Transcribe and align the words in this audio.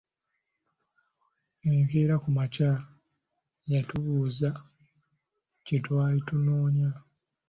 Enkeera 1.71 2.15
ku 2.23 2.29
makya 2.37 2.71
yatubuuza 3.73 4.49
kye 5.65 5.77
twali 5.83 6.19
tunonye. 6.27 6.87